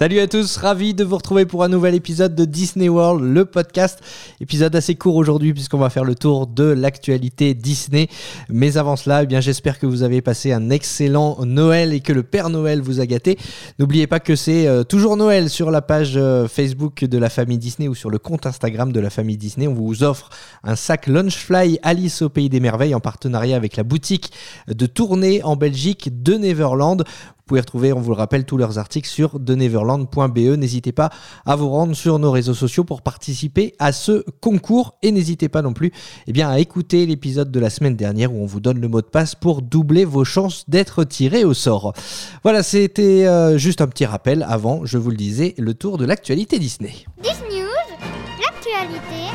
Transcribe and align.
Salut 0.00 0.20
à 0.20 0.26
tous, 0.26 0.56
ravi 0.56 0.94
de 0.94 1.04
vous 1.04 1.16
retrouver 1.16 1.44
pour 1.44 1.62
un 1.62 1.68
nouvel 1.68 1.94
épisode 1.94 2.34
de 2.34 2.46
Disney 2.46 2.88
World, 2.88 3.22
le 3.22 3.44
podcast. 3.44 4.00
Épisode 4.40 4.74
assez 4.74 4.94
court 4.94 5.14
aujourd'hui 5.14 5.52
puisqu'on 5.52 5.76
va 5.76 5.90
faire 5.90 6.04
le 6.04 6.14
tour 6.14 6.46
de 6.46 6.64
l'actualité 6.64 7.52
Disney. 7.52 8.08
Mais 8.48 8.78
avant 8.78 8.96
cela, 8.96 9.24
eh 9.24 9.26
bien 9.26 9.42
j'espère 9.42 9.78
que 9.78 9.84
vous 9.84 10.02
avez 10.02 10.22
passé 10.22 10.54
un 10.54 10.70
excellent 10.70 11.44
Noël 11.44 11.92
et 11.92 12.00
que 12.00 12.14
le 12.14 12.22
Père 12.22 12.48
Noël 12.48 12.80
vous 12.80 13.00
a 13.00 13.04
gâté. 13.04 13.38
N'oubliez 13.78 14.06
pas 14.06 14.20
que 14.20 14.36
c'est 14.36 14.66
euh, 14.66 14.84
toujours 14.84 15.18
Noël 15.18 15.50
sur 15.50 15.70
la 15.70 15.82
page 15.82 16.14
euh, 16.16 16.48
Facebook 16.48 17.04
de 17.04 17.18
la 17.18 17.28
famille 17.28 17.58
Disney 17.58 17.86
ou 17.86 17.94
sur 17.94 18.08
le 18.08 18.18
compte 18.18 18.46
Instagram 18.46 18.92
de 18.92 19.00
la 19.00 19.10
famille 19.10 19.36
Disney. 19.36 19.68
On 19.68 19.74
vous 19.74 20.02
offre 20.02 20.30
un 20.64 20.76
sac 20.76 21.08
Launchfly 21.08 21.78
Alice 21.82 22.22
au 22.22 22.30
pays 22.30 22.48
des 22.48 22.60
merveilles 22.60 22.94
en 22.94 23.00
partenariat 23.00 23.54
avec 23.54 23.76
la 23.76 23.82
boutique 23.82 24.32
de 24.66 24.86
tournée 24.86 25.42
en 25.42 25.56
Belgique 25.56 26.22
de 26.22 26.38
Neverland. 26.38 27.04
Vous 27.50 27.54
pouvez 27.54 27.62
retrouver, 27.62 27.92
on 27.92 27.98
vous 27.98 28.12
le 28.12 28.16
rappelle, 28.16 28.44
tous 28.44 28.56
leurs 28.56 28.78
articles 28.78 29.08
sur 29.08 29.40
deneverland.be. 29.40 30.38
N'hésitez 30.56 30.92
pas 30.92 31.10
à 31.44 31.56
vous 31.56 31.68
rendre 31.68 31.96
sur 31.96 32.20
nos 32.20 32.30
réseaux 32.30 32.54
sociaux 32.54 32.84
pour 32.84 33.02
participer 33.02 33.74
à 33.80 33.90
ce 33.90 34.24
concours 34.40 34.94
et 35.02 35.10
n'hésitez 35.10 35.48
pas 35.48 35.60
non 35.60 35.72
plus 35.72 35.90
eh 36.28 36.42
à 36.44 36.60
écouter 36.60 37.06
l'épisode 37.06 37.50
de 37.50 37.58
la 37.58 37.68
semaine 37.68 37.96
dernière 37.96 38.32
où 38.32 38.40
on 38.40 38.46
vous 38.46 38.60
donne 38.60 38.80
le 38.80 38.86
mot 38.86 39.00
de 39.00 39.06
passe 39.08 39.34
pour 39.34 39.62
doubler 39.62 40.04
vos 40.04 40.24
chances 40.24 40.64
d'être 40.70 41.02
tiré 41.02 41.42
au 41.42 41.52
sort. 41.52 41.92
Voilà, 42.44 42.62
c'était 42.62 43.26
euh, 43.26 43.58
juste 43.58 43.80
un 43.80 43.88
petit 43.88 44.06
rappel 44.06 44.46
avant, 44.48 44.84
je 44.84 44.96
vous 44.96 45.10
le 45.10 45.16
disais, 45.16 45.56
le 45.58 45.74
tour 45.74 45.98
de 45.98 46.04
l'actualité 46.04 46.60
Disney. 46.60 46.92
Disney 47.20 47.62
News, 47.62 47.98
l'actualité 48.40 49.26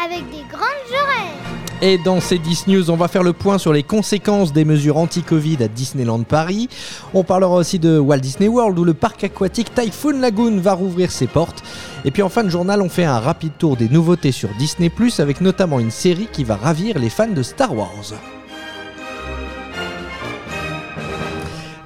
avec 0.00 0.24
des 0.30 0.44
grandes 0.48 0.92
oreilles. 0.92 1.47
Et 1.80 1.96
dans 1.96 2.20
ces 2.20 2.38
10 2.38 2.66
news, 2.66 2.90
on 2.90 2.96
va 2.96 3.06
faire 3.06 3.22
le 3.22 3.32
point 3.32 3.56
sur 3.56 3.72
les 3.72 3.84
conséquences 3.84 4.52
des 4.52 4.64
mesures 4.64 4.96
anti-Covid 4.96 5.58
à 5.62 5.68
Disneyland 5.68 6.24
Paris. 6.24 6.68
On 7.14 7.22
parlera 7.22 7.54
aussi 7.54 7.78
de 7.78 7.98
Walt 8.00 8.18
Disney 8.18 8.48
World 8.48 8.76
où 8.80 8.84
le 8.84 8.94
parc 8.94 9.22
aquatique 9.22 9.72
Typhoon 9.74 10.18
Lagoon 10.18 10.58
va 10.58 10.72
rouvrir 10.72 11.12
ses 11.12 11.28
portes. 11.28 11.62
Et 12.04 12.10
puis 12.10 12.22
en 12.22 12.28
fin 12.28 12.42
de 12.42 12.48
journal, 12.48 12.82
on 12.82 12.88
fait 12.88 13.04
un 13.04 13.20
rapide 13.20 13.52
tour 13.58 13.76
des 13.76 13.88
nouveautés 13.88 14.32
sur 14.32 14.48
Disney⁇ 14.58 14.90
avec 15.20 15.40
notamment 15.40 15.78
une 15.78 15.92
série 15.92 16.28
qui 16.32 16.42
va 16.42 16.56
ravir 16.56 16.98
les 16.98 17.10
fans 17.10 17.28
de 17.28 17.44
Star 17.44 17.72
Wars. 17.76 18.12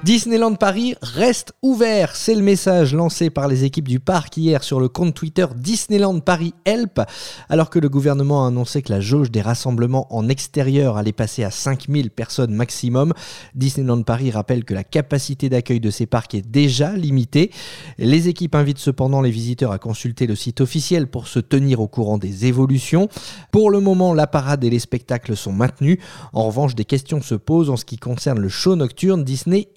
Disneyland 0.03 0.55
Paris 0.55 0.95
reste 1.01 1.53
ouvert, 1.61 2.17
c'est 2.17 2.35
le 2.35 2.41
message 2.41 2.93
lancé 2.93 3.29
par 3.29 3.47
les 3.47 3.63
équipes 3.63 3.87
du 3.87 4.01
parc 4.01 4.35
hier 4.35 4.61
sur 4.61 4.81
le 4.81 4.89
compte 4.89 5.13
Twitter 5.13 5.45
Disneyland 5.55 6.19
Paris 6.19 6.53
Help, 6.65 6.99
alors 7.47 7.69
que 7.69 7.79
le 7.79 7.87
gouvernement 7.87 8.43
a 8.43 8.49
annoncé 8.49 8.81
que 8.81 8.91
la 8.91 8.99
jauge 8.99 9.31
des 9.31 9.39
rassemblements 9.39 10.13
en 10.13 10.27
extérieur 10.27 10.97
allait 10.97 11.13
passer 11.13 11.45
à 11.45 11.51
5000 11.51 12.09
personnes 12.11 12.53
maximum. 12.53 13.13
Disneyland 13.55 14.01
Paris 14.03 14.29
rappelle 14.29 14.65
que 14.65 14.73
la 14.73 14.83
capacité 14.83 15.47
d'accueil 15.47 15.79
de 15.79 15.89
ces 15.89 16.05
parcs 16.05 16.35
est 16.35 16.45
déjà 16.45 16.91
limitée. 16.97 17.49
Les 17.97 18.27
équipes 18.27 18.55
invitent 18.55 18.79
cependant 18.79 19.21
les 19.21 19.31
visiteurs 19.31 19.71
à 19.71 19.79
consulter 19.79 20.27
le 20.27 20.35
site 20.35 20.59
officiel 20.59 21.07
pour 21.07 21.29
se 21.29 21.39
tenir 21.39 21.79
au 21.79 21.87
courant 21.87 22.17
des 22.17 22.45
évolutions. 22.45 23.07
Pour 23.53 23.71
le 23.71 23.79
moment, 23.79 24.13
la 24.13 24.27
parade 24.27 24.65
et 24.65 24.69
les 24.69 24.79
spectacles 24.79 25.37
sont 25.37 25.53
maintenus. 25.53 25.97
En 26.33 26.43
revanche, 26.43 26.75
des 26.75 26.83
questions 26.83 27.21
se 27.21 27.35
posent 27.35 27.69
en 27.69 27.77
ce 27.77 27.85
qui 27.85 27.95
concerne 27.95 28.41
le 28.41 28.49
show 28.49 28.75
nocturne 28.75 29.23
Disney 29.23 29.69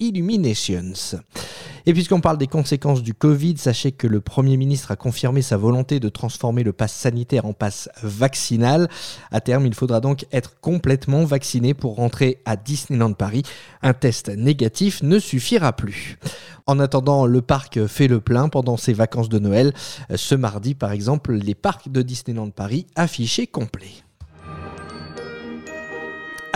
Et 1.85 1.93
puisqu'on 1.93 2.19
parle 2.19 2.37
des 2.37 2.47
conséquences 2.47 3.01
du 3.01 3.13
Covid, 3.13 3.57
sachez 3.57 3.93
que 3.93 4.07
le 4.07 4.19
Premier 4.19 4.57
ministre 4.57 4.91
a 4.91 4.97
confirmé 4.97 5.41
sa 5.41 5.55
volonté 5.55 6.01
de 6.01 6.09
transformer 6.09 6.63
le 6.63 6.73
pass 6.73 6.93
sanitaire 6.93 7.45
en 7.45 7.53
pass 7.53 7.89
vaccinal. 8.03 8.89
À 9.31 9.39
terme, 9.39 9.65
il 9.65 9.73
faudra 9.73 10.01
donc 10.01 10.25
être 10.33 10.59
complètement 10.59 11.23
vacciné 11.23 11.73
pour 11.73 11.95
rentrer 11.95 12.41
à 12.43 12.57
Disneyland 12.57 13.13
Paris. 13.13 13.43
Un 13.81 13.93
test 13.93 14.27
négatif 14.27 15.01
ne 15.01 15.17
suffira 15.17 15.71
plus. 15.71 16.17
En 16.65 16.79
attendant, 16.79 17.25
le 17.25 17.41
parc 17.41 17.85
fait 17.87 18.09
le 18.09 18.19
plein 18.19 18.49
pendant 18.49 18.75
ses 18.75 18.91
vacances 18.91 19.29
de 19.29 19.39
Noël. 19.39 19.73
Ce 20.13 20.35
mardi, 20.35 20.75
par 20.75 20.91
exemple, 20.91 21.33
les 21.33 21.55
parcs 21.55 21.89
de 21.89 22.01
Disneyland 22.01 22.49
Paris 22.49 22.87
affichés 22.95 23.47
complets. 23.47 24.03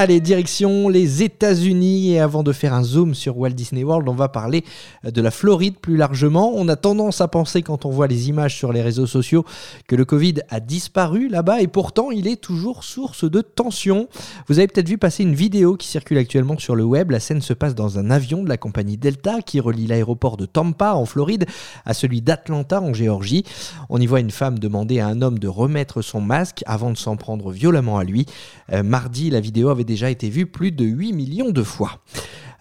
Allez, 0.01 0.19
direction 0.19 0.89
les 0.89 1.21
États-Unis. 1.21 2.13
Et 2.13 2.19
avant 2.19 2.41
de 2.41 2.51
faire 2.53 2.73
un 2.73 2.81
zoom 2.81 3.13
sur 3.13 3.37
Walt 3.37 3.51
Disney 3.51 3.83
World, 3.83 4.09
on 4.09 4.15
va 4.15 4.29
parler 4.29 4.63
de 5.03 5.21
la 5.21 5.29
Floride 5.29 5.75
plus 5.79 5.95
largement. 5.95 6.53
On 6.55 6.67
a 6.69 6.75
tendance 6.75 7.21
à 7.21 7.27
penser, 7.27 7.61
quand 7.61 7.85
on 7.85 7.91
voit 7.91 8.07
les 8.07 8.27
images 8.27 8.57
sur 8.57 8.73
les 8.73 8.81
réseaux 8.81 9.05
sociaux, 9.05 9.45
que 9.87 9.95
le 9.95 10.03
Covid 10.03 10.41
a 10.49 10.59
disparu 10.59 11.27
là-bas. 11.27 11.61
Et 11.61 11.67
pourtant, 11.67 12.09
il 12.09 12.25
est 12.25 12.41
toujours 12.41 12.83
source 12.83 13.29
de 13.29 13.41
tension. 13.41 14.07
Vous 14.47 14.57
avez 14.57 14.67
peut-être 14.67 14.89
vu 14.89 14.97
passer 14.97 15.21
une 15.21 15.35
vidéo 15.35 15.75
qui 15.75 15.87
circule 15.87 16.17
actuellement 16.17 16.57
sur 16.57 16.75
le 16.75 16.83
web. 16.83 17.11
La 17.11 17.19
scène 17.19 17.41
se 17.41 17.53
passe 17.53 17.75
dans 17.75 17.99
un 17.99 18.09
avion 18.09 18.41
de 18.41 18.49
la 18.49 18.57
compagnie 18.57 18.97
Delta 18.97 19.43
qui 19.45 19.59
relie 19.59 19.85
l'aéroport 19.85 20.35
de 20.35 20.47
Tampa 20.47 20.93
en 20.93 21.05
Floride 21.05 21.45
à 21.85 21.93
celui 21.93 22.23
d'Atlanta 22.23 22.81
en 22.81 22.95
Géorgie. 22.95 23.43
On 23.91 24.01
y 24.01 24.07
voit 24.07 24.19
une 24.19 24.31
femme 24.31 24.57
demander 24.57 24.99
à 24.99 25.05
un 25.05 25.21
homme 25.21 25.37
de 25.37 25.47
remettre 25.47 26.01
son 26.01 26.21
masque 26.21 26.63
avant 26.65 26.89
de 26.89 26.97
s'en 26.97 27.17
prendre 27.17 27.51
violemment 27.51 27.99
à 27.99 28.03
lui. 28.03 28.25
Euh, 28.73 28.81
mardi, 28.81 29.29
la 29.29 29.41
vidéo 29.41 29.69
avait 29.69 29.90
déjà 29.91 30.09
été 30.09 30.29
vue 30.29 30.45
plus 30.45 30.71
de 30.71 30.85
8 30.85 31.11
millions 31.11 31.49
de 31.49 31.63
fois. 31.63 31.99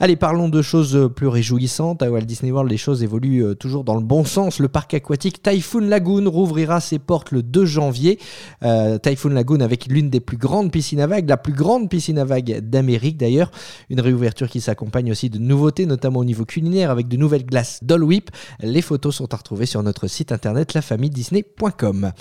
Allez, 0.02 0.16
parlons 0.16 0.48
de 0.48 0.62
choses 0.62 1.10
plus 1.14 1.28
réjouissantes. 1.28 2.02
À 2.02 2.10
Walt 2.10 2.22
Disney 2.22 2.50
World, 2.50 2.70
les 2.70 2.76
choses 2.76 3.04
évoluent 3.04 3.44
euh, 3.44 3.54
toujours 3.54 3.84
dans 3.84 3.94
le 3.94 4.02
bon 4.02 4.24
sens. 4.24 4.58
Le 4.58 4.66
parc 4.66 4.94
aquatique 4.94 5.42
Typhoon 5.42 5.80
Lagoon 5.80 6.28
rouvrira 6.28 6.80
ses 6.80 6.98
portes 6.98 7.30
le 7.30 7.42
2 7.42 7.66
janvier. 7.66 8.18
Euh, 8.64 8.98
Typhoon 8.98 9.28
Lagoon 9.28 9.60
avec 9.60 9.86
l'une 9.86 10.10
des 10.10 10.18
plus 10.20 10.38
grandes 10.38 10.72
piscines 10.72 11.00
à 11.00 11.06
vagues, 11.06 11.28
la 11.28 11.36
plus 11.36 11.52
grande 11.52 11.88
piscine 11.88 12.18
à 12.18 12.24
vagues 12.24 12.60
d'Amérique 12.60 13.18
d'ailleurs. 13.18 13.52
Une 13.90 14.00
réouverture 14.00 14.48
qui 14.48 14.60
s'accompagne 14.60 15.12
aussi 15.12 15.30
de 15.30 15.38
nouveautés, 15.38 15.86
notamment 15.86 16.20
au 16.20 16.24
niveau 16.24 16.46
culinaire 16.46 16.90
avec 16.90 17.06
de 17.06 17.16
nouvelles 17.16 17.44
glaces 17.46 17.80
Doll 17.82 18.02
Whip. 18.02 18.30
Les 18.60 18.82
photos 18.82 19.14
sont 19.14 19.32
à 19.32 19.36
retrouver 19.36 19.66
sur 19.66 19.82
notre 19.82 20.08
site 20.08 20.32
internet 20.32 20.74
lafamidisney.com. 20.74 22.12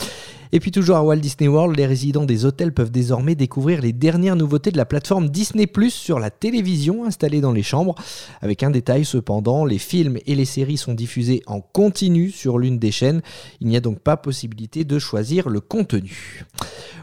Et 0.51 0.59
puis 0.59 0.71
toujours 0.71 0.95
à 0.95 1.03
Walt 1.03 1.17
Disney 1.17 1.47
World, 1.47 1.77
les 1.77 1.85
résidents 1.85 2.25
des 2.25 2.43
hôtels 2.43 2.73
peuvent 2.73 2.89
désormais 2.89 3.35
découvrir 3.35 3.81
les 3.81 3.93
dernières 3.93 4.35
nouveautés 4.35 4.71
de 4.71 4.77
la 4.77 4.85
plateforme 4.85 5.29
Disney 5.29 5.67
sur 5.89 6.19
la 6.19 6.31
télévision 6.31 7.05
installée 7.05 7.39
dans 7.39 7.51
les 7.51 7.61
chambres. 7.61 7.93
Avec 8.41 8.63
un 8.63 8.71
détail 8.71 9.05
cependant, 9.05 9.63
les 9.63 9.77
films 9.77 10.17
et 10.25 10.33
les 10.33 10.45
séries 10.45 10.77
sont 10.77 10.95
diffusés 10.95 11.43
en 11.45 11.61
continu 11.61 12.31
sur 12.31 12.57
l'une 12.57 12.79
des 12.79 12.91
chaînes. 12.91 13.21
Il 13.61 13.67
n'y 13.67 13.77
a 13.77 13.81
donc 13.81 13.99
pas 13.99 14.17
possibilité 14.17 14.85
de 14.85 14.97
choisir 14.97 15.49
le 15.49 15.59
contenu. 15.59 16.45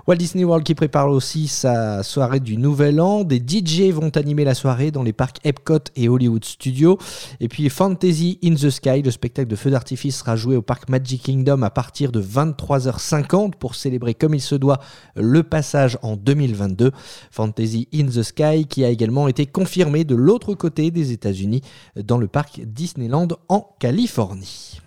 Walt 0.08 0.16
Disney 0.16 0.44
World 0.44 0.64
qui 0.64 0.74
prépare 0.74 1.10
aussi 1.10 1.48
sa 1.48 2.02
soirée 2.02 2.40
du 2.40 2.56
Nouvel 2.56 3.00
An. 3.00 3.24
Des 3.24 3.38
DJ 3.44 3.90
vont 3.92 4.10
animer 4.10 4.44
la 4.44 4.54
soirée 4.54 4.90
dans 4.90 5.02
les 5.02 5.12
parcs 5.12 5.38
Epcot 5.44 5.80
et 5.96 6.08
Hollywood 6.08 6.44
Studios. 6.44 6.98
Et 7.40 7.48
puis 7.48 7.68
Fantasy 7.68 8.38
in 8.44 8.54
the 8.54 8.70
Sky, 8.70 9.02
le 9.02 9.10
spectacle 9.10 9.48
de 9.48 9.56
feu 9.56 9.70
d'artifice 9.70 10.18
sera 10.18 10.36
joué 10.36 10.56
au 10.56 10.62
parc 10.62 10.88
Magic 10.88 11.24
Kingdom 11.24 11.62
à 11.62 11.70
partir 11.70 12.12
de 12.12 12.22
23h50 12.22 13.35
pour 13.58 13.74
célébrer 13.74 14.14
comme 14.14 14.34
il 14.34 14.40
se 14.40 14.54
doit 14.54 14.80
le 15.14 15.42
passage 15.42 15.98
en 16.02 16.16
2022. 16.16 16.92
Fantasy 17.30 17.88
in 17.94 18.06
the 18.06 18.22
Sky 18.22 18.66
qui 18.66 18.84
a 18.84 18.88
également 18.88 19.28
été 19.28 19.46
confirmé 19.46 20.04
de 20.04 20.14
l'autre 20.14 20.54
côté 20.54 20.90
des 20.90 21.12
États-Unis 21.12 21.62
dans 21.96 22.18
le 22.18 22.28
parc 22.28 22.60
Disneyland 22.64 23.28
en 23.48 23.68
Californie. 23.78 24.80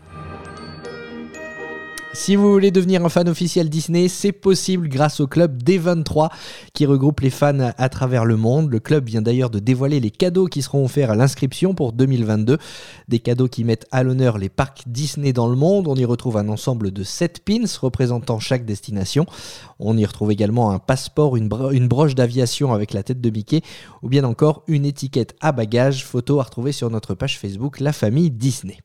Si 2.14 2.36
vous 2.36 2.52
voulez 2.52 2.72
devenir 2.72 3.06
un 3.06 3.10
fan 3.10 3.30
officiel 3.30 3.70
Disney, 3.70 4.08
c'est 4.08 4.32
possible 4.32 4.90
grâce 4.90 5.20
au 5.20 5.28
club 5.28 5.62
D23 5.62 6.30
qui 6.74 6.88
regroupe 6.88 7.20
les 7.20 7.30
fans 7.30 7.72
à 7.78 7.90
travers 7.90 8.26
le 8.26 8.36
monde. 8.36 8.72
Le 8.72 8.80
club 8.80 9.08
vient 9.08 9.22
d'ailleurs 9.22 9.52
de 9.52 9.60
dévoiler 9.60 10.00
les 10.00 10.10
cadeaux 10.10 10.48
qui 10.48 10.64
seront 10.64 10.86
offerts 10.86 11.12
à 11.12 11.16
l'inscription 11.16 11.76
pour 11.76 11.94
2022. 11.94 12.58
Des 13.10 13.20
cadeaux 13.20 13.48
qui 13.48 13.64
mettent 13.64 13.86
à 13.92 14.02
l'honneur 14.02 14.40
les 14.40 14.50
parcs 14.50 14.82
Disney 14.88 15.34
dans 15.34 15.48
le 15.48 15.56
monde. 15.56 15.88
On 15.88 15.96
y 15.96 16.04
retrouve 16.04 16.38
un 16.38 16.50
ensemble 16.50 16.90
de 16.90 17.04
7 17.04 17.44
pins 17.46 17.66
représentant 17.80 18.40
chaque 18.40 18.66
destination. 18.66 19.28
On 19.78 19.96
y 19.96 20.06
retrouve 20.06 20.32
également 20.32 20.72
un 20.72 20.80
passeport, 20.80 21.38
une, 21.38 21.48
bro 21.48 21.70
une 21.70 21.88
broche 21.88 22.16
d'aviation 22.16 22.74
avec 22.74 22.92
la 22.92 23.04
tête 23.04 23.22
de 23.22 23.30
Mickey 23.30 23.62
ou 24.02 24.10
bien 24.10 24.24
encore 24.24 24.64
une 24.68 24.86
étiquette 24.86 25.36
à 25.42 25.52
bagages, 25.52 26.04
photo 26.04 26.40
à 26.40 26.44
retrouver 26.44 26.72
sur 26.72 26.90
notre 26.90 27.14
page 27.14 27.38
Facebook 27.38 27.80
La 27.80 27.94
Famille 27.94 28.32
Disney. 28.32 28.80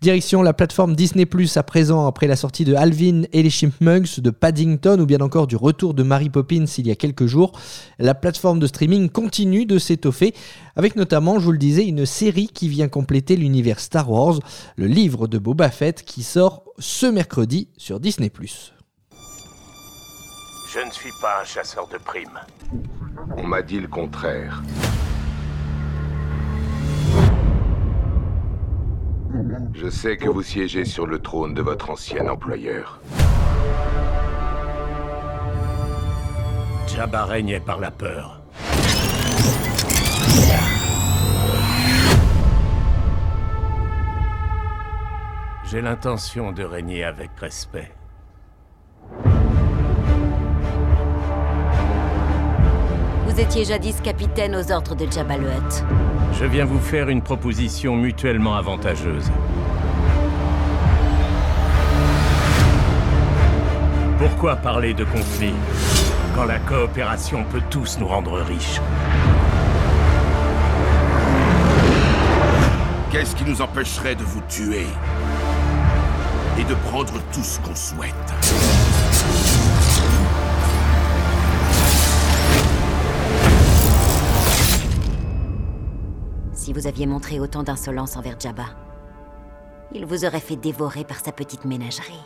Direction 0.00 0.42
la 0.42 0.52
plateforme 0.52 0.94
Disney 0.94 1.26
Plus 1.26 1.56
à 1.56 1.64
présent 1.64 2.06
après 2.06 2.28
la 2.28 2.36
sortie 2.36 2.59
de 2.64 2.74
Alvin 2.74 3.22
et 3.32 3.42
les 3.42 3.50
Chipmunks, 3.50 4.20
de 4.20 4.30
Paddington 4.30 4.98
ou 5.00 5.06
bien 5.06 5.20
encore 5.20 5.46
du 5.46 5.56
retour 5.56 5.94
de 5.94 6.02
Mary 6.02 6.30
Poppins 6.30 6.64
il 6.78 6.86
y 6.86 6.90
a 6.90 6.94
quelques 6.94 7.26
jours. 7.26 7.52
La 7.98 8.14
plateforme 8.14 8.58
de 8.58 8.66
streaming 8.66 9.08
continue 9.08 9.66
de 9.66 9.78
s'étoffer 9.78 10.34
avec 10.76 10.96
notamment, 10.96 11.38
je 11.38 11.44
vous 11.44 11.52
le 11.52 11.58
disais, 11.58 11.86
une 11.86 12.06
série 12.06 12.48
qui 12.48 12.68
vient 12.68 12.88
compléter 12.88 13.36
l'univers 13.36 13.80
Star 13.80 14.10
Wars, 14.10 14.40
le 14.76 14.86
livre 14.86 15.26
de 15.26 15.38
Boba 15.38 15.70
Fett 15.70 16.02
qui 16.02 16.22
sort 16.22 16.64
ce 16.78 17.06
mercredi 17.06 17.68
sur 17.76 18.00
Disney 18.00 18.30
Plus. 18.30 18.72
Je 20.72 20.78
ne 20.86 20.90
suis 20.92 21.12
pas 21.20 21.40
un 21.42 21.44
chasseur 21.44 21.88
de 21.88 21.98
primes. 21.98 22.40
On 23.36 23.42
m'a 23.42 23.62
dit 23.62 23.80
le 23.80 23.88
contraire. 23.88 24.62
Je 29.74 29.88
sais 29.88 30.16
que 30.16 30.28
vous 30.28 30.42
siégez 30.42 30.84
sur 30.84 31.06
le 31.06 31.18
trône 31.18 31.54
de 31.54 31.62
votre 31.62 31.90
ancien 31.90 32.28
employeur. 32.28 33.00
Jabba 36.86 37.24
régnait 37.24 37.60
par 37.60 37.78
la 37.78 37.90
peur. 37.90 38.42
J'ai 45.64 45.80
l'intention 45.80 46.52
de 46.52 46.64
régner 46.64 47.04
avec 47.04 47.30
respect. 47.38 47.92
Vous 53.40 53.46
étiez 53.46 53.64
jadis 53.64 53.98
capitaine 54.02 54.54
aux 54.54 54.70
ordres 54.70 54.94
de 54.94 55.10
Jabba 55.10 55.38
le 55.38 55.46
Hutt. 55.46 55.84
Je 56.38 56.44
viens 56.44 56.66
vous 56.66 56.78
faire 56.78 57.08
une 57.08 57.22
proposition 57.22 57.96
mutuellement 57.96 58.54
avantageuse. 58.54 59.30
Pourquoi 64.18 64.56
parler 64.56 64.92
de 64.92 65.04
conflit 65.04 65.54
quand 66.36 66.44
la 66.44 66.58
coopération 66.58 67.44
peut 67.44 67.62
tous 67.70 67.96
nous 67.98 68.08
rendre 68.08 68.38
riches? 68.42 68.78
Qu'est-ce 73.10 73.34
qui 73.34 73.44
nous 73.44 73.62
empêcherait 73.62 74.16
de 74.16 74.22
vous 74.22 74.42
tuer 74.50 74.86
et 76.58 76.64
de 76.64 76.74
prendre 76.90 77.14
tout 77.32 77.42
ce 77.42 77.58
qu'on 77.60 77.74
souhaite? 77.74 79.59
Si 86.70 86.74
vous 86.74 86.86
aviez 86.86 87.04
montré 87.04 87.40
autant 87.40 87.64
d'insolence 87.64 88.16
envers 88.16 88.38
Jabba, 88.38 88.66
il 89.90 90.06
vous 90.06 90.24
aurait 90.24 90.38
fait 90.38 90.54
dévorer 90.54 91.02
par 91.02 91.18
sa 91.18 91.32
petite 91.32 91.64
ménagerie. 91.64 92.22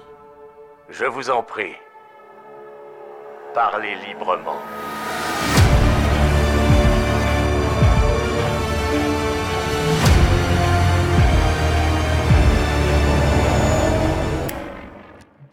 Je 0.91 1.07
vous 1.07 1.31
en 1.31 1.43
prie. 1.43 1.73
Parlez 3.55 3.95
librement. 4.07 4.59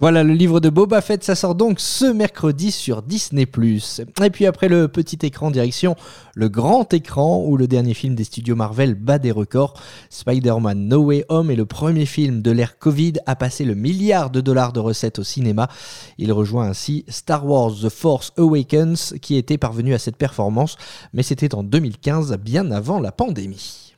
Voilà, 0.02 0.24
le 0.24 0.34
livre 0.34 0.60
de 0.60 0.72
Boba 0.72 1.00
Fett, 1.00 1.24
ça 1.24 1.36
sort 1.36 1.54
donc 1.54 1.80
ce 1.80 2.06
mercredi 2.06 2.72
sur 2.72 3.04
Disney+. 3.04 3.44
Et 3.44 4.30
puis 4.32 4.48
après 4.48 4.68
le 4.68 4.88
petit 4.88 5.20
écran, 5.22 5.52
direction 5.52 5.96
le 6.34 6.50
grand 6.50 6.92
écran, 6.92 7.44
où 7.46 7.56
le 7.56 7.68
dernier 7.68 7.94
film 7.94 8.16
des 8.16 8.24
studios 8.24 8.56
Marvel 8.56 8.96
bat 8.96 9.20
des 9.20 9.30
records. 9.30 9.80
Spider-Man 10.10 10.88
No 10.88 11.04
Way 11.04 11.26
Home 11.30 11.52
est 11.52 11.56
le 11.56 11.68
premier 11.68 12.08
film 12.08 12.42
de 12.42 12.50
l'ère 12.50 12.80
Covid 12.80 13.14
à 13.28 13.36
passer 13.36 13.64
le 13.64 13.76
milliard 13.76 14.32
de 14.32 14.42
dollars 14.42 14.74
de 14.74 14.80
recettes 14.80 15.20
au 15.20 15.24
cinéma. 15.24 15.70
Il 16.18 16.34
rejoint 16.34 16.66
ainsi 16.66 17.06
Star 17.08 17.46
Wars 17.46 17.74
The 17.84 17.90
Force 17.90 18.32
Awakens, 18.38 19.14
qui 19.22 19.36
était 19.36 19.60
parvenu 19.60 19.94
à 19.94 20.00
cette 20.00 20.18
performance, 20.18 20.78
mais 21.14 21.22
c'était 21.22 21.54
en 21.54 21.62
2015, 21.62 22.36
bien 22.38 22.72
avant 22.72 23.00
la 23.00 23.12
pandémie. 23.12 23.91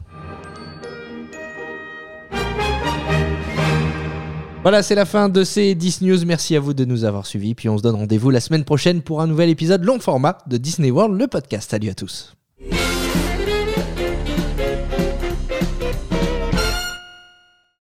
Voilà, 4.63 4.81
c'est 4.81 4.95
la 4.95 5.03
fin 5.03 5.27
de 5.27 5.43
ces 5.43 5.75
10 5.75 6.03
news. 6.03 6.25
Merci 6.25 6.55
à 6.55 6.61
vous 6.61 6.73
de 6.73 6.85
nous 6.85 7.03
avoir 7.03 7.25
suivis. 7.25 7.53
Puis 7.53 7.67
on 7.67 7.77
se 7.77 7.83
donne 7.83 7.95
rendez-vous 7.95 8.29
la 8.29 8.39
semaine 8.39 8.63
prochaine 8.63 9.01
pour 9.01 9.19
un 9.19 9.27
nouvel 9.27 9.49
épisode 9.49 9.83
long 9.83 9.99
format 9.99 10.37
de 10.47 10.55
Disney 10.55 10.89
World, 10.89 11.19
le 11.19 11.27
podcast. 11.27 11.71
Salut 11.71 11.89
à 11.89 11.93
tous. 11.93 12.33